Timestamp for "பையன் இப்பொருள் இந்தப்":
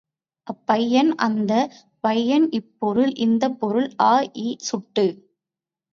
2.03-3.59